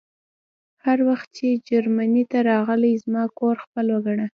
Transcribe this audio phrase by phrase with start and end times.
[0.83, 4.27] هر وخت چې جرمني ته راغلې زما کور خپل وګڼه